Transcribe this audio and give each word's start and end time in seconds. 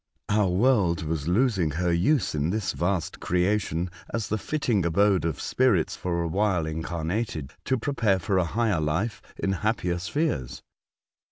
Our 0.29 0.49
world 0.49 1.03
was 1.03 1.27
losing 1.27 1.69
her 1.69 1.93
use 1.93 2.33
in 2.33 2.49
this 2.49 2.71
vast 2.73 3.19
creation, 3.19 3.91
as 4.11 4.29
the 4.29 4.39
fitting 4.39 4.83
abode 4.83 5.25
of 5.25 5.39
spirits 5.39 5.95
for 5.95 6.23
awhile 6.23 6.65
incarnated 6.65 7.53
to 7.65 7.77
prepare 7.77 8.17
for 8.17 8.39
a 8.39 8.43
higher 8.45 8.81
life 8.81 9.21
in 9.37 9.51
happier 9.51 9.99
spheres. 9.99 10.63